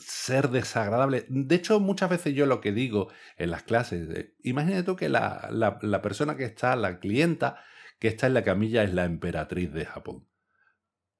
ser 0.00 0.48
desagradables. 0.48 1.26
De 1.28 1.56
hecho, 1.56 1.78
muchas 1.78 2.08
veces 2.08 2.34
yo 2.34 2.46
lo 2.46 2.62
que 2.62 2.72
digo 2.72 3.10
en 3.36 3.50
las 3.50 3.64
clases, 3.64 4.08
eh, 4.16 4.34
imagínate 4.42 4.82
tú 4.84 4.96
que 4.96 5.10
la, 5.10 5.50
la 5.50 6.00
persona 6.00 6.38
que 6.38 6.44
está, 6.44 6.74
la 6.74 6.98
clienta 7.00 7.62
que 7.98 8.08
está 8.08 8.26
en 8.26 8.34
la 8.34 8.42
camilla 8.42 8.82
es 8.82 8.94
la 8.94 9.04
emperatriz 9.04 9.74
de 9.74 9.84
Japón. 9.84 10.26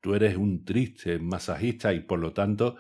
Tú 0.01 0.15
eres 0.15 0.39
un 0.39 0.65
triste 0.65 1.19
masajista 1.19 1.93
y 1.93 2.01
por 2.01 2.21
lo 2.21 2.33
tanto 2.33 2.77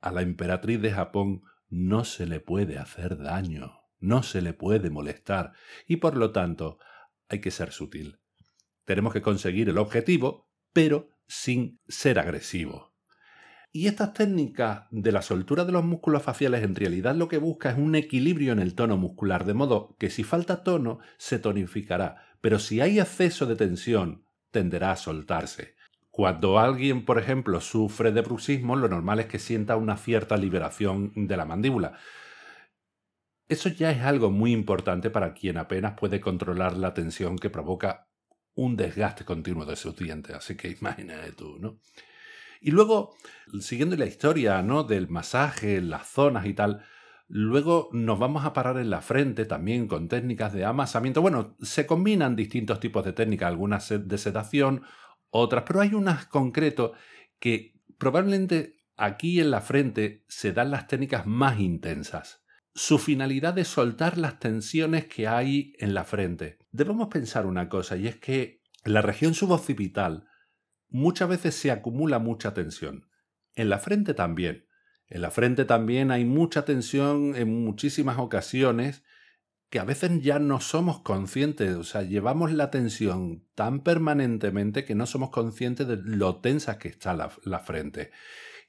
a 0.00 0.12
la 0.12 0.22
emperatriz 0.22 0.80
de 0.80 0.92
Japón 0.92 1.42
no 1.68 2.04
se 2.04 2.24
le 2.26 2.38
puede 2.38 2.78
hacer 2.78 3.18
daño 3.18 3.75
no 3.98 4.22
se 4.22 4.42
le 4.42 4.52
puede 4.52 4.90
molestar 4.90 5.52
y 5.86 5.96
por 5.96 6.16
lo 6.16 6.32
tanto 6.32 6.78
hay 7.28 7.40
que 7.40 7.50
ser 7.50 7.72
sutil. 7.72 8.18
Tenemos 8.84 9.12
que 9.12 9.22
conseguir 9.22 9.68
el 9.68 9.78
objetivo, 9.78 10.48
pero 10.72 11.10
sin 11.26 11.80
ser 11.88 12.18
agresivo. 12.18 12.94
Y 13.72 13.88
estas 13.88 14.14
técnicas 14.14 14.84
de 14.90 15.12
la 15.12 15.20
soltura 15.20 15.64
de 15.64 15.72
los 15.72 15.84
músculos 15.84 16.22
faciales 16.22 16.62
en 16.62 16.74
realidad 16.74 17.14
lo 17.14 17.28
que 17.28 17.36
busca 17.36 17.70
es 17.70 17.76
un 17.76 17.94
equilibrio 17.94 18.52
en 18.52 18.58
el 18.58 18.74
tono 18.74 18.96
muscular, 18.96 19.44
de 19.44 19.54
modo 19.54 19.96
que 19.98 20.08
si 20.08 20.24
falta 20.24 20.62
tono 20.62 21.00
se 21.18 21.38
tonificará, 21.38 22.26
pero 22.40 22.58
si 22.58 22.80
hay 22.80 23.00
exceso 23.00 23.44
de 23.44 23.56
tensión 23.56 24.24
tenderá 24.50 24.92
a 24.92 24.96
soltarse. 24.96 25.74
Cuando 26.10 26.58
alguien, 26.58 27.04
por 27.04 27.18
ejemplo, 27.18 27.60
sufre 27.60 28.12
de 28.12 28.22
bruxismo, 28.22 28.76
lo 28.76 28.88
normal 28.88 29.20
es 29.20 29.26
que 29.26 29.38
sienta 29.38 29.76
una 29.76 29.98
cierta 29.98 30.38
liberación 30.38 31.12
de 31.14 31.36
la 31.36 31.44
mandíbula. 31.44 31.98
Eso 33.48 33.68
ya 33.68 33.92
es 33.92 34.02
algo 34.02 34.30
muy 34.30 34.52
importante 34.52 35.08
para 35.08 35.32
quien 35.32 35.56
apenas 35.56 35.94
puede 35.94 36.20
controlar 36.20 36.76
la 36.76 36.94
tensión 36.94 37.38
que 37.38 37.48
provoca 37.48 38.08
un 38.54 38.76
desgaste 38.76 39.24
continuo 39.24 39.64
de 39.64 39.76
sus 39.76 39.96
dientes. 39.96 40.34
Así 40.34 40.56
que 40.56 40.68
imagínate 40.80 41.32
tú, 41.32 41.58
¿no? 41.60 41.78
Y 42.60 42.72
luego, 42.72 43.14
siguiendo 43.60 43.96
la 43.96 44.06
historia, 44.06 44.62
¿no? 44.62 44.82
Del 44.82 45.08
masaje, 45.08 45.80
las 45.80 46.08
zonas 46.08 46.46
y 46.46 46.54
tal, 46.54 46.82
luego 47.28 47.88
nos 47.92 48.18
vamos 48.18 48.44
a 48.44 48.52
parar 48.52 48.78
en 48.78 48.90
la 48.90 49.02
frente 49.02 49.44
también 49.44 49.86
con 49.86 50.08
técnicas 50.08 50.52
de 50.52 50.64
amasamiento. 50.64 51.22
Bueno, 51.22 51.56
se 51.60 51.86
combinan 51.86 52.34
distintos 52.34 52.80
tipos 52.80 53.04
de 53.04 53.12
técnicas, 53.12 53.48
algunas 53.48 53.88
de 53.88 54.18
sedación, 54.18 54.82
otras, 55.30 55.64
pero 55.66 55.80
hay 55.80 55.94
unas 55.94 56.26
concreto 56.26 56.94
que 57.38 57.74
probablemente 57.98 58.78
aquí 58.96 59.38
en 59.38 59.50
la 59.50 59.60
frente 59.60 60.24
se 60.26 60.52
dan 60.52 60.70
las 60.70 60.88
técnicas 60.88 61.26
más 61.26 61.60
intensas 61.60 62.45
su 62.76 62.98
finalidad 62.98 63.56
es 63.58 63.68
soltar 63.68 64.18
las 64.18 64.38
tensiones 64.38 65.06
que 65.06 65.26
hay 65.26 65.72
en 65.78 65.94
la 65.94 66.04
frente. 66.04 66.58
Debemos 66.72 67.08
pensar 67.08 67.46
una 67.46 67.70
cosa, 67.70 67.96
y 67.96 68.06
es 68.06 68.16
que 68.16 68.60
en 68.84 68.92
la 68.92 69.00
región 69.00 69.32
suboccipital 69.32 70.28
muchas 70.90 71.26
veces 71.26 71.54
se 71.54 71.70
acumula 71.70 72.18
mucha 72.18 72.52
tensión. 72.52 73.08
En 73.54 73.70
la 73.70 73.78
frente 73.78 74.12
también. 74.12 74.66
En 75.08 75.22
la 75.22 75.30
frente 75.30 75.64
también 75.64 76.10
hay 76.10 76.26
mucha 76.26 76.66
tensión 76.66 77.34
en 77.34 77.64
muchísimas 77.64 78.18
ocasiones 78.18 79.02
que 79.76 79.80
a 79.80 79.84
veces 79.84 80.22
ya 80.22 80.38
no 80.38 80.58
somos 80.62 81.00
conscientes, 81.00 81.76
o 81.76 81.84
sea, 81.84 82.00
llevamos 82.00 82.50
la 82.50 82.70
tensión 82.70 83.44
tan 83.54 83.80
permanentemente 83.80 84.86
que 84.86 84.94
no 84.94 85.04
somos 85.04 85.28
conscientes 85.28 85.86
de 85.86 85.98
lo 85.98 86.36
tensa 86.36 86.78
que 86.78 86.88
está 86.88 87.12
la, 87.12 87.58
frente. 87.58 88.10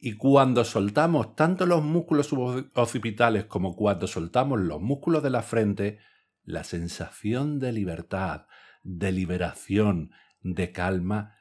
Y 0.02 0.18
cuando 0.18 0.66
soltamos 0.66 1.34
tanto 1.34 1.66
los 1.66 1.82
músculos 1.82 2.28
suboccipitales 2.28 3.46
como 3.46 3.78
cuando 3.78 4.06
soltamos 4.06 4.60
los 4.60 4.82
músculos 4.82 5.24
de 5.24 5.30
la 5.30 5.44
frente, 5.44 6.00
la 6.44 6.66
sensación 6.66 7.58
de 7.60 7.72
libertad, 7.72 8.48
de 8.84 9.14
liberación, 9.14 10.12
de 10.42 10.74
calma, 10.74 11.38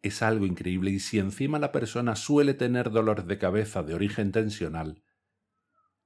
es 0.00 0.22
algo 0.22 0.46
increíble. 0.46 0.92
Y 0.92 1.00
si 1.00 1.18
encima 1.18 1.58
la 1.58 1.72
persona 1.72 2.14
suele 2.14 2.54
tener 2.54 2.92
dolores 2.92 3.26
de 3.26 3.36
cabeza 3.36 3.82
de 3.82 3.94
origen 3.94 4.30
tensional, 4.30 5.02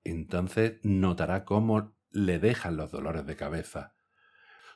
entonces 0.03 0.81
notará 0.83 1.45
cómo 1.45 1.92
le 2.13 2.39
dejan 2.39 2.77
los 2.77 2.91
dolores 2.91 3.27
de 3.27 3.37
cabeza. 3.37 3.95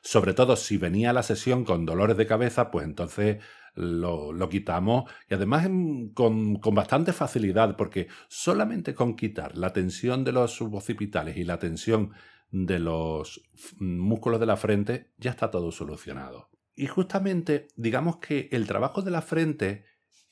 Sobre 0.01 0.33
todo 0.33 0.55
si 0.55 0.77
venía 0.77 1.09
a 1.09 1.13
la 1.13 1.23
sesión 1.23 1.65
con 1.65 1.85
dolores 1.85 2.17
de 2.17 2.27
cabeza, 2.27 2.71
pues 2.71 2.85
entonces 2.85 3.43
lo, 3.73 4.49
quitamos 4.49 5.09
y 5.29 5.33
además 5.33 5.67
con, 6.13 6.55
con, 6.57 6.75
bastante 6.75 7.13
facilidad, 7.13 7.75
porque 7.75 8.07
solamente 8.27 8.93
con 8.93 9.15
quitar 9.15 9.57
la 9.57 9.73
tensión 9.73 10.23
de 10.23 10.31
los 10.31 10.51
suboccipitales 10.51 11.37
y 11.37 11.43
la 11.43 11.59
tensión 11.59 12.13
de 12.51 12.79
los 12.79 13.41
músculos 13.79 14.39
de 14.39 14.45
la 14.45 14.57
frente, 14.57 15.11
ya 15.17 15.31
está 15.31 15.51
todo 15.51 15.71
solucionado. 15.71 16.49
Y 16.75 16.87
justamente, 16.87 17.67
digamos 17.75 18.17
que 18.17 18.49
el 18.51 18.67
trabajo 18.67 19.01
de 19.01 19.11
la 19.11 19.21
frente 19.21 19.85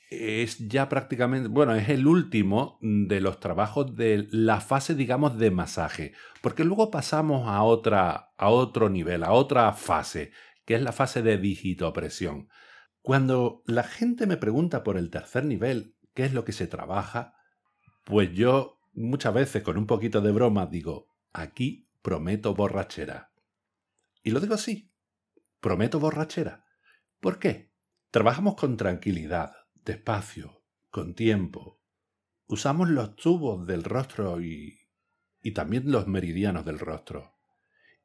es 0.10 0.60
ya 0.60 0.88
prácticamente, 0.90 1.50
bueno, 1.50 1.76
es 1.76 1.90
el 1.90 2.08
último 2.08 2.78
de 2.82 3.22
los 3.22 3.40
trabajos 3.40 3.96
de 3.96 4.28
la 4.32 4.62
fase, 4.62 4.96
digamos, 4.96 5.38
de 5.38 5.52
masaje, 5.52 6.14
porque 6.42 6.64
luego 6.64 6.92
pasamos 6.92 7.48
a 7.48 7.64
otra, 7.64 8.32
a 8.38 8.50
otro 8.50 8.90
nivel, 8.90 9.24
a 9.24 9.32
otra 9.32 9.74
fase, 9.74 10.32
que 10.66 10.76
es 10.76 10.82
la 10.82 10.92
fase 10.92 11.22
de 11.22 11.38
digitopresión. 11.38 12.50
Cuando 13.02 13.64
la 13.66 13.84
gente 13.84 14.28
me 14.28 14.38
pregunta 14.38 14.84
por 14.84 14.98
el 14.98 15.10
tercer 15.10 15.46
nivel, 15.46 15.96
qué 16.14 16.26
es 16.26 16.34
lo 16.34 16.46
que 16.46 16.54
se 16.54 16.68
trabaja, 16.68 17.36
pues 18.04 18.32
yo 18.34 18.80
muchas 18.94 19.34
veces 19.34 19.64
con 19.64 19.78
un 19.78 19.88
poquito 19.88 20.22
de 20.22 20.32
broma 20.32 20.66
digo, 20.68 21.08
aquí 21.34 21.90
prometo 22.02 22.54
borrachera. 22.54 23.32
Y 24.24 24.32
lo 24.32 24.40
digo 24.40 24.56
así, 24.56 24.92
prometo 25.60 26.00
borrachera. 26.00 26.66
¿Por 27.20 27.40
qué? 27.40 27.72
Trabajamos 28.12 28.56
con 28.56 28.78
tranquilidad, 28.78 29.54
despacio, 29.86 30.62
con 30.89 31.15
tiempo. 31.15 31.80
Usamos 32.48 32.89
los 32.89 33.15
tubos 33.15 33.65
del 33.65 33.84
rostro 33.84 34.42
y, 34.42 34.80
y 35.42 35.51
también 35.51 35.92
los 35.92 36.08
meridianos 36.08 36.65
del 36.65 36.80
rostro. 36.80 37.36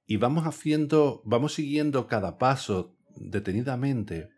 Y 0.06 0.16
vamos 0.16 0.46
haciendo, 0.46 1.22
vamos 1.25 1.54
siguiendo 1.54 2.06
cada 2.06 2.38
paso 2.38 2.96
detenidamente 3.16 4.30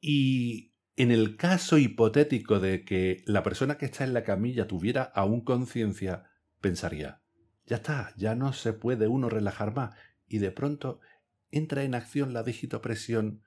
y 0.00 0.74
en 0.96 1.10
el 1.10 1.36
caso 1.36 1.78
hipotético 1.78 2.60
de 2.60 2.84
que 2.84 3.22
la 3.26 3.42
persona 3.42 3.78
que 3.78 3.86
está 3.86 4.04
en 4.04 4.14
la 4.14 4.24
camilla 4.24 4.66
tuviera 4.66 5.02
aún 5.02 5.42
conciencia, 5.42 6.30
pensaría, 6.60 7.22
ya 7.66 7.76
está, 7.76 8.12
ya 8.16 8.34
no 8.34 8.52
se 8.52 8.72
puede 8.72 9.06
uno 9.08 9.28
relajar 9.28 9.74
más, 9.74 9.94
y 10.26 10.38
de 10.38 10.50
pronto 10.50 11.00
entra 11.50 11.84
en 11.84 11.94
acción 11.94 12.32
la 12.32 12.42
digitopresión. 12.42 13.42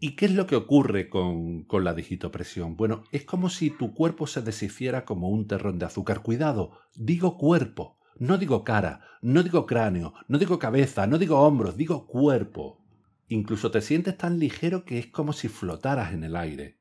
¿Y 0.00 0.14
qué 0.14 0.26
es 0.26 0.34
lo 0.34 0.46
que 0.46 0.54
ocurre 0.54 1.08
con, 1.08 1.64
con 1.64 1.82
la 1.82 1.92
digitopresión? 1.92 2.76
Bueno, 2.76 3.02
es 3.10 3.24
como 3.24 3.50
si 3.50 3.70
tu 3.70 3.94
cuerpo 3.94 4.28
se 4.28 4.42
deshiciera 4.42 5.04
como 5.04 5.28
un 5.28 5.48
terrón 5.48 5.78
de 5.78 5.86
azúcar. 5.86 6.22
Cuidado, 6.22 6.78
digo 6.94 7.36
cuerpo, 7.36 7.98
no 8.16 8.38
digo 8.38 8.62
cara, 8.62 9.02
no 9.22 9.42
digo 9.42 9.66
cráneo, 9.66 10.14
no 10.28 10.38
digo 10.38 10.60
cabeza, 10.60 11.08
no 11.08 11.18
digo 11.18 11.40
hombros, 11.40 11.76
digo 11.76 12.06
cuerpo. 12.06 12.84
Incluso 13.26 13.72
te 13.72 13.80
sientes 13.80 14.16
tan 14.16 14.38
ligero 14.38 14.84
que 14.84 14.98
es 14.98 15.08
como 15.08 15.32
si 15.32 15.48
flotaras 15.48 16.12
en 16.12 16.22
el 16.22 16.36
aire. 16.36 16.78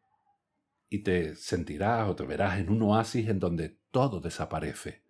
Y 0.87 0.99
te 0.99 1.35
sentirás 1.35 2.07
o 2.09 2.15
te 2.15 2.23
verás 2.23 2.59
en 2.59 2.69
un 2.69 2.83
oasis 2.83 3.27
en 3.29 3.39
donde 3.39 3.79
todo 3.91 4.19
desaparece. 4.21 5.03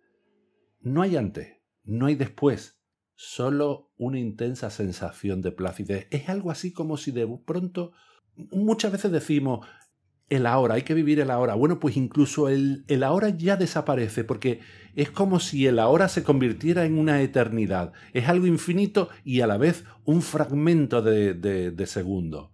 No 0.80 1.02
hay 1.02 1.16
antes, 1.16 1.58
no 1.84 2.06
hay 2.06 2.14
después, 2.14 2.77
solo 3.20 3.90
una 3.98 4.20
intensa 4.20 4.70
sensación 4.70 5.42
de 5.42 5.50
placidez. 5.50 6.06
Es 6.12 6.28
algo 6.28 6.52
así 6.52 6.72
como 6.72 6.96
si 6.96 7.10
de 7.10 7.26
pronto, 7.44 7.90
muchas 8.52 8.92
veces 8.92 9.10
decimos, 9.10 9.66
el 10.28 10.46
ahora, 10.46 10.76
hay 10.76 10.82
que 10.82 10.94
vivir 10.94 11.18
el 11.18 11.32
ahora. 11.32 11.54
Bueno, 11.54 11.80
pues 11.80 11.96
incluso 11.96 12.48
el, 12.48 12.84
el, 12.86 13.02
ahora 13.02 13.30
ya 13.30 13.56
desaparece 13.56 14.22
porque 14.22 14.60
es 14.94 15.10
como 15.10 15.40
si 15.40 15.66
el 15.66 15.80
ahora 15.80 16.08
se 16.08 16.22
convirtiera 16.22 16.84
en 16.84 16.96
una 16.96 17.20
eternidad. 17.20 17.92
Es 18.12 18.28
algo 18.28 18.46
infinito 18.46 19.08
y 19.24 19.40
a 19.40 19.48
la 19.48 19.56
vez 19.56 19.84
un 20.04 20.22
fragmento 20.22 21.02
de, 21.02 21.34
de, 21.34 21.72
de 21.72 21.86
segundo. 21.86 22.52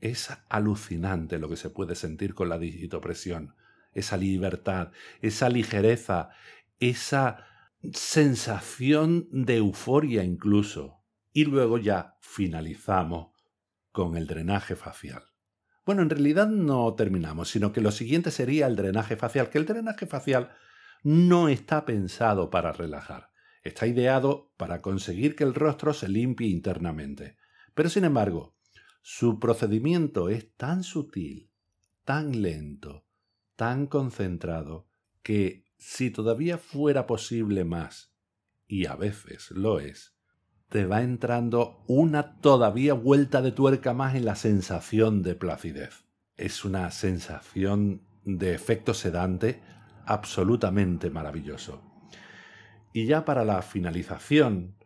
Es 0.00 0.28
alucinante 0.48 1.40
lo 1.40 1.48
que 1.48 1.56
se 1.56 1.68
puede 1.68 1.96
sentir 1.96 2.34
con 2.34 2.48
la 2.48 2.60
digitopresión. 2.60 3.56
Esa 3.92 4.16
libertad, 4.16 4.92
esa 5.20 5.48
ligereza, 5.48 6.30
esa 6.78 7.49
sensación 7.92 9.28
de 9.30 9.56
euforia 9.56 10.24
incluso. 10.24 11.02
Y 11.32 11.44
luego 11.44 11.78
ya 11.78 12.16
finalizamos 12.20 13.32
con 13.92 14.16
el 14.16 14.26
drenaje 14.26 14.76
facial. 14.76 15.22
Bueno, 15.86 16.02
en 16.02 16.10
realidad 16.10 16.48
no 16.48 16.94
terminamos, 16.94 17.48
sino 17.48 17.72
que 17.72 17.80
lo 17.80 17.90
siguiente 17.90 18.30
sería 18.30 18.66
el 18.66 18.76
drenaje 18.76 19.16
facial, 19.16 19.50
que 19.50 19.58
el 19.58 19.66
drenaje 19.66 20.06
facial 20.06 20.52
no 21.02 21.48
está 21.48 21.84
pensado 21.84 22.50
para 22.50 22.72
relajar, 22.72 23.30
está 23.62 23.86
ideado 23.86 24.52
para 24.56 24.82
conseguir 24.82 25.34
que 25.34 25.44
el 25.44 25.54
rostro 25.54 25.94
se 25.94 26.08
limpie 26.08 26.48
internamente. 26.48 27.36
Pero 27.74 27.88
sin 27.88 28.04
embargo, 28.04 28.56
su 29.02 29.40
procedimiento 29.40 30.28
es 30.28 30.54
tan 30.56 30.82
sutil, 30.82 31.50
tan 32.04 32.42
lento, 32.42 33.06
tan 33.56 33.86
concentrado, 33.86 34.88
que 35.22 35.64
si 35.80 36.10
todavía 36.10 36.58
fuera 36.58 37.06
posible 37.06 37.64
más, 37.64 38.14
y 38.68 38.86
a 38.86 38.94
veces 38.94 39.50
lo 39.50 39.80
es, 39.80 40.14
te 40.68 40.84
va 40.84 41.02
entrando 41.02 41.82
una 41.88 42.38
todavía 42.38 42.92
vuelta 42.92 43.40
de 43.40 43.50
tuerca 43.50 43.94
más 43.94 44.14
en 44.14 44.26
la 44.26 44.36
sensación 44.36 45.22
de 45.22 45.34
placidez. 45.34 46.04
Es 46.36 46.64
una 46.64 46.90
sensación 46.90 48.02
de 48.24 48.54
efecto 48.54 48.92
sedante 48.92 49.62
absolutamente 50.04 51.10
maravilloso. 51.10 51.82
Y 52.92 53.06
ya 53.06 53.24
para 53.24 53.44
la 53.44 53.62
finalización, 53.62 54.76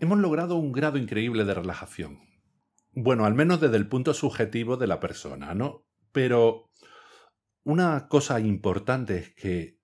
hemos 0.00 0.18
logrado 0.18 0.56
un 0.56 0.72
grado 0.72 0.96
increíble 0.96 1.44
de 1.44 1.54
relajación. 1.54 2.20
Bueno, 2.92 3.26
al 3.26 3.34
menos 3.34 3.60
desde 3.60 3.76
el 3.76 3.88
punto 3.88 4.14
subjetivo 4.14 4.78
de 4.78 4.86
la 4.86 5.00
persona, 5.00 5.54
¿no? 5.54 5.86
Pero 6.12 6.70
una 7.66 8.06
cosa 8.06 8.38
importante 8.38 9.18
es 9.18 9.34
que 9.34 9.80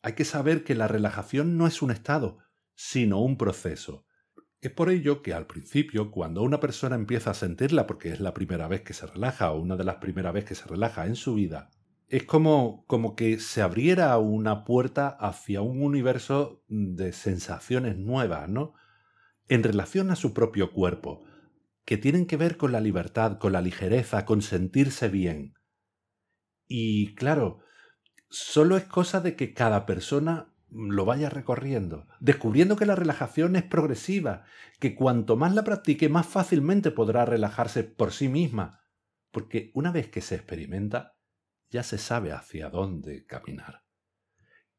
hay 0.00 0.14
que 0.14 0.24
saber 0.24 0.64
que 0.64 0.74
la 0.74 0.88
relajación 0.88 1.58
no 1.58 1.66
es 1.66 1.82
un 1.82 1.90
estado, 1.90 2.38
sino 2.74 3.20
un 3.20 3.36
proceso. 3.36 4.06
Es 4.62 4.70
por 4.70 4.88
ello 4.88 5.20
que 5.20 5.34
al 5.34 5.46
principio, 5.46 6.10
cuando 6.10 6.40
una 6.40 6.58
persona 6.58 6.96
empieza 6.96 7.32
a 7.32 7.34
sentirla 7.34 7.86
porque 7.86 8.08
es 8.08 8.20
la 8.20 8.32
primera 8.32 8.66
vez 8.66 8.80
que 8.80 8.94
se 8.94 9.06
relaja 9.06 9.52
o 9.52 9.60
una 9.60 9.76
de 9.76 9.84
las 9.84 9.96
primeras 9.96 10.32
veces 10.32 10.48
que 10.48 10.54
se 10.54 10.68
relaja 10.68 11.04
en 11.04 11.16
su 11.16 11.34
vida, 11.34 11.68
es 12.06 12.24
como, 12.24 12.86
como 12.86 13.14
que 13.14 13.38
se 13.40 13.60
abriera 13.60 14.16
una 14.16 14.64
puerta 14.64 15.08
hacia 15.08 15.60
un 15.60 15.82
universo 15.82 16.64
de 16.68 17.12
sensaciones 17.12 17.98
nuevas, 17.98 18.48
¿no? 18.48 18.72
En 19.48 19.62
relación 19.62 20.10
a 20.10 20.16
su 20.16 20.32
propio 20.32 20.72
cuerpo, 20.72 21.24
que 21.84 21.98
tienen 21.98 22.24
que 22.24 22.38
ver 22.38 22.56
con 22.56 22.72
la 22.72 22.80
libertad, 22.80 23.36
con 23.36 23.52
la 23.52 23.60
ligereza, 23.60 24.24
con 24.24 24.40
sentirse 24.40 25.10
bien. 25.10 25.57
Y 26.68 27.14
claro, 27.14 27.60
solo 28.28 28.76
es 28.76 28.84
cosa 28.84 29.20
de 29.20 29.34
que 29.34 29.54
cada 29.54 29.86
persona 29.86 30.52
lo 30.70 31.06
vaya 31.06 31.30
recorriendo, 31.30 32.06
descubriendo 32.20 32.76
que 32.76 32.84
la 32.84 32.94
relajación 32.94 33.56
es 33.56 33.62
progresiva, 33.62 34.44
que 34.78 34.94
cuanto 34.94 35.36
más 35.36 35.54
la 35.54 35.64
practique, 35.64 36.10
más 36.10 36.26
fácilmente 36.26 36.90
podrá 36.90 37.24
relajarse 37.24 37.84
por 37.84 38.12
sí 38.12 38.28
misma, 38.28 38.84
porque 39.30 39.70
una 39.74 39.92
vez 39.92 40.08
que 40.08 40.20
se 40.20 40.34
experimenta, 40.34 41.16
ya 41.70 41.82
se 41.82 41.96
sabe 41.96 42.32
hacia 42.32 42.68
dónde 42.68 43.24
caminar. 43.24 43.84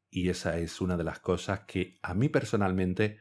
Y 0.08 0.28
esa 0.28 0.58
es 0.58 0.80
una 0.80 0.96
de 0.96 1.04
las 1.04 1.18
cosas 1.18 1.60
que 1.66 1.98
a 2.02 2.14
mí 2.14 2.28
personalmente 2.28 3.18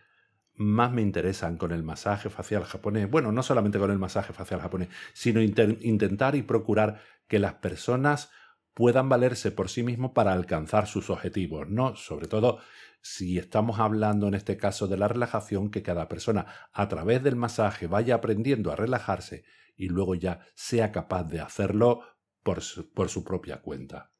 más 0.54 0.92
me 0.92 1.02
interesan 1.02 1.58
con 1.58 1.72
el 1.72 1.84
masaje 1.84 2.30
facial 2.30 2.66
japonés. 2.66 3.10
Bueno, 3.10 3.32
no 3.32 3.44
solamente 3.44 3.80
con 3.80 3.92
el 3.92 4.00
masaje 4.00 4.34
facial 4.34 4.60
japonés, 4.60 4.90
sino 5.14 5.42
intentar 5.42 6.36
y 6.36 6.42
procurar 6.44 7.02
que 7.28 7.40
las 7.40 7.56
personas 7.56 8.32
puedan 8.80 9.10
valerse 9.10 9.52
por 9.52 9.68
sí 9.68 9.84
mismos 9.84 10.12
para 10.12 10.32
alcanzar 10.32 10.88
sus 10.88 11.10
objetivos, 11.10 11.68
¿no? 11.68 11.98
Sobre 11.98 12.30
todo 12.30 12.60
si 13.02 13.38
estamos 13.38 13.78
hablando 13.78 14.30
en 14.30 14.36
este 14.36 14.56
caso 14.56 14.88
de 14.88 14.96
la 14.96 15.10
relajación, 15.10 15.70
que 15.70 15.84
cada 15.84 16.08
persona 16.08 16.46
a 16.72 16.88
través 16.88 17.22
del 17.22 17.36
masaje 17.36 17.88
vaya 17.88 18.16
aprendiendo 18.16 18.72
a 18.72 18.78
relajarse 18.78 19.44
y 19.76 19.90
luego 19.90 20.16
ya 20.16 20.48
sea 20.56 20.94
capaz 20.94 21.26
de 21.26 21.42
hacerlo 21.42 22.04
por 22.42 22.62
su, 22.62 22.90
por 22.94 23.10
su 23.10 23.26
propia 23.26 23.62
cuenta. 23.62 24.14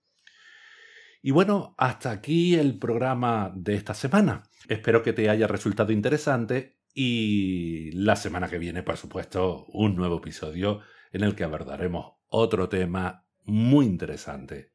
Y 1.22 1.32
bueno, 1.32 1.74
hasta 1.78 2.12
aquí 2.12 2.56
el 2.56 2.80
programa 2.80 3.54
de 3.56 3.76
esta 3.76 3.94
semana. 3.94 4.44
Espero 4.68 5.04
que 5.04 5.14
te 5.14 5.30
haya 5.30 5.48
resultado 5.48 5.94
interesante 5.94 6.82
y 6.94 7.92
la 7.94 8.18
semana 8.18 8.50
que 8.50 8.58
viene, 8.58 8.84
por 8.84 8.98
supuesto, 8.98 9.68
un 9.68 9.96
nuevo 9.96 10.18
episodio 10.18 10.82
en 11.14 11.24
el 11.24 11.34
que 11.34 11.46
abordaremos 11.46 12.16
otro 12.28 12.68
tema 12.68 13.29
muy 13.46 13.86
interesante. 13.86 14.74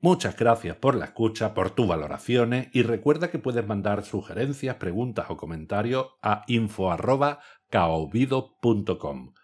Muchas 0.00 0.36
gracias 0.36 0.76
por 0.76 0.94
la 0.94 1.06
escucha, 1.06 1.54
por 1.54 1.70
tus 1.70 1.88
valoraciones 1.88 2.68
y 2.72 2.82
recuerda 2.82 3.30
que 3.30 3.40
puedes 3.40 3.66
mandar 3.66 4.04
sugerencias, 4.04 4.76
preguntas 4.76 5.26
o 5.28 5.36
comentarios 5.36 6.06
a 6.22 6.44
info.kaobido.com. 6.46 9.34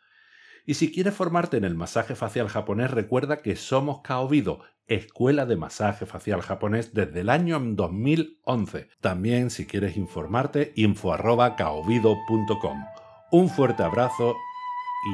Y 0.67 0.75
si 0.75 0.93
quieres 0.93 1.15
formarte 1.15 1.57
en 1.57 1.65
el 1.65 1.75
masaje 1.75 2.15
facial 2.15 2.47
japonés, 2.49 2.93
recuerda 2.93 3.43
que 3.43 3.57
somos 3.57 4.03
Kaobido, 4.03 4.61
Escuela 4.87 5.47
de 5.47 5.57
Masaje 5.57 6.07
Facial 6.07 6.43
Japonés 6.43 6.95
desde 6.95 7.21
el 7.21 7.31
año 7.31 7.59
2011. 7.61 8.89
También 9.01 9.51
si 9.51 9.67
quieres 9.67 9.97
informarte, 9.97 10.73
info.kaobido.com. 10.77 12.85
Un 13.33 13.49
fuerte 13.49 13.83
abrazo 13.83 14.37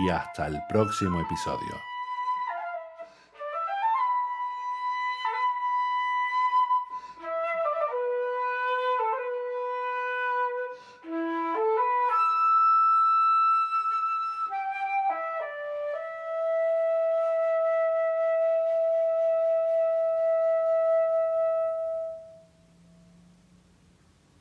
y 0.04 0.10
hasta 0.10 0.48
el 0.48 0.58
próximo 0.68 1.18
episodio. 1.20 1.89